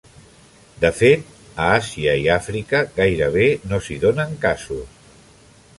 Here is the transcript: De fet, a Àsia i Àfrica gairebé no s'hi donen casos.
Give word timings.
De 0.83 0.89
fet, 0.99 1.27
a 1.65 1.67
Àsia 1.73 2.15
i 2.23 2.25
Àfrica 2.37 2.81
gairebé 2.97 3.47
no 3.73 3.83
s'hi 3.89 4.01
donen 4.07 4.37
casos. 4.49 5.03